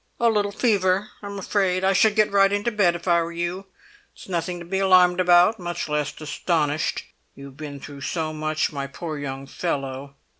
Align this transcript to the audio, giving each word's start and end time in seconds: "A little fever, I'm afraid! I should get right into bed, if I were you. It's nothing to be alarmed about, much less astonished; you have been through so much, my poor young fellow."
"A 0.19 0.29
little 0.31 0.51
fever, 0.51 1.11
I'm 1.21 1.37
afraid! 1.37 1.83
I 1.83 1.93
should 1.93 2.15
get 2.15 2.31
right 2.31 2.51
into 2.51 2.71
bed, 2.71 2.95
if 2.95 3.07
I 3.07 3.21
were 3.21 3.31
you. 3.31 3.67
It's 4.15 4.27
nothing 4.27 4.57
to 4.57 4.65
be 4.65 4.79
alarmed 4.79 5.19
about, 5.19 5.59
much 5.59 5.87
less 5.87 6.19
astonished; 6.19 7.03
you 7.35 7.45
have 7.45 7.57
been 7.57 7.79
through 7.79 8.01
so 8.01 8.33
much, 8.33 8.71
my 8.73 8.87
poor 8.87 9.19
young 9.19 9.45
fellow." 9.45 10.15